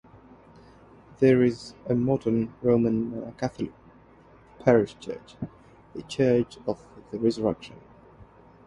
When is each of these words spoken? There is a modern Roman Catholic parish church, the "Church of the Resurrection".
There 1.19 1.43
is 1.43 1.75
a 1.87 1.93
modern 1.93 2.51
Roman 2.63 3.31
Catholic 3.33 3.71
parish 4.59 4.97
church, 4.99 5.35
the 5.93 6.01
"Church 6.01 6.57
of 6.65 6.79
the 7.11 7.19
Resurrection". 7.19 7.79